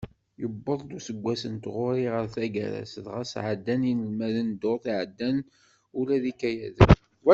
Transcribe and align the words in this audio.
Yewweḍ-d 0.41 0.89
useggas 0.97 1.43
n 1.53 1.55
tɣuri 1.63 2.05
ɣer 2.13 2.25
taggara-s, 2.35 2.93
dɣa 3.05 3.23
sεeddan 3.31 3.81
yinelmaden 3.87 4.49
ddurt 4.53 4.85
iεeddan 4.93 5.37
ula 5.99 6.15
d 6.23 6.25
ikayaden. 6.31 6.91